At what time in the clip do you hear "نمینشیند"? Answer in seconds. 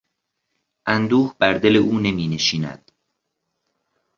1.99-2.91